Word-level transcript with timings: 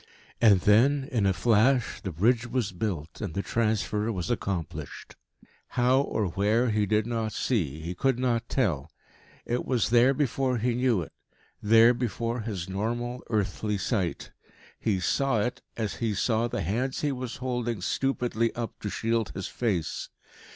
And 0.41 0.61
then, 0.61 1.07
in 1.11 1.27
a 1.27 1.31
flash, 1.33 2.01
the 2.01 2.11
bridge 2.11 2.47
was 2.47 2.71
built, 2.71 3.21
and 3.21 3.35
the 3.35 3.43
transfer 3.43 4.11
was 4.11 4.31
accomplished. 4.31 5.15
How 5.77 6.01
or 6.01 6.25
where 6.29 6.71
he 6.71 6.87
did 6.87 7.05
not 7.05 7.33
see, 7.33 7.81
he 7.81 7.93
could 7.93 8.17
not 8.17 8.49
tell. 8.49 8.89
It 9.45 9.63
was 9.63 9.91
there 9.91 10.15
before 10.15 10.57
he 10.57 10.73
knew 10.73 11.03
it 11.03 11.11
there 11.61 11.93
before 11.93 12.39
his 12.39 12.67
normal, 12.67 13.23
earthly 13.29 13.77
sight. 13.77 14.31
He 14.79 14.99
saw 14.99 15.39
it, 15.41 15.61
as 15.77 15.97
he 15.97 16.15
saw 16.15 16.47
the 16.47 16.61
hands 16.63 17.01
he 17.01 17.11
was 17.11 17.35
holding 17.35 17.79
stupidly 17.79 18.51
up 18.55 18.79
to 18.79 18.89
shield 18.89 19.29
his 19.35 19.45
face. 19.45 20.09